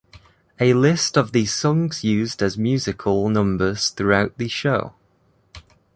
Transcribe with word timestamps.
A 0.59 0.73
list 0.73 1.15
of 1.15 1.31
the 1.31 1.45
songs 1.45 2.03
used 2.03 2.41
as 2.41 2.57
musical 2.57 3.29
numbers 3.29 3.89
throughout 3.89 4.35
the 4.39 4.47
show. 4.47 4.95